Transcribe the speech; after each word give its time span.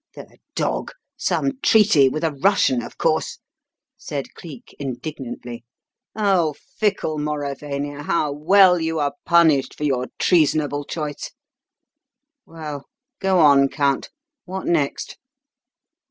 "The 0.15 0.39
dog! 0.55 0.93
Some 1.15 1.59
treaty 1.61 2.09
with 2.09 2.23
a 2.23 2.31
Russian, 2.33 2.81
of 2.81 2.97
course!" 2.97 3.37
said 3.97 4.33
Cleek 4.33 4.75
indignantly. 4.79 5.63
"Oh, 6.15 6.55
fickle 6.79 7.19
Mauravania, 7.19 8.01
how 8.01 8.31
well 8.31 8.81
you 8.81 8.97
are 8.97 9.13
punished 9.27 9.75
for 9.77 9.83
your 9.83 10.07
treasonable 10.17 10.85
choice! 10.85 11.29
Well, 12.47 12.87
go 13.19 13.37
on, 13.37 13.69
Count. 13.69 14.09
What 14.45 14.65
next?" 14.65 15.19